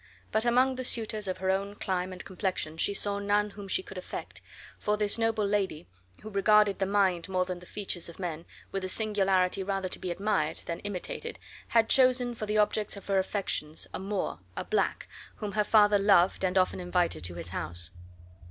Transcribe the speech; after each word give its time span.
But 0.31 0.45
among 0.45 0.77
the 0.77 0.83
suitors 0.83 1.27
of 1.27 1.37
her 1.37 1.51
own 1.51 1.75
clime 1.75 2.11
and 2.11 2.25
complexion 2.25 2.75
she 2.77 2.91
saw 2.95 3.19
none 3.19 3.51
whom 3.51 3.67
she 3.67 3.83
could 3.83 3.99
affect, 3.99 4.41
for 4.79 4.97
this 4.97 5.19
noble 5.19 5.45
lady, 5.45 5.85
who 6.23 6.31
regarded 6.31 6.79
the 6.79 6.87
mind 6.87 7.29
more 7.29 7.45
than 7.45 7.59
the 7.59 7.67
features 7.67 8.09
of 8.09 8.17
men, 8.17 8.45
with 8.71 8.83
a 8.83 8.89
singularity 8.89 9.61
rather 9.61 9.87
to 9.87 9.99
be 9.99 10.09
admired 10.09 10.63
than 10.65 10.79
imitated 10.79 11.37
had 11.67 11.87
chosen 11.87 12.33
for 12.33 12.47
the 12.47 12.57
object 12.57 12.97
of 12.97 13.05
her 13.05 13.19
affections 13.19 13.85
a 13.93 13.99
Moor, 13.99 14.39
a 14.57 14.65
black, 14.65 15.07
whom 15.35 15.51
her 15.51 15.63
father 15.63 15.99
loved 15.99 16.43
and 16.43 16.57
often 16.57 16.79
invited 16.79 17.23
to 17.25 17.35
his 17.35 17.49
house. 17.49 17.91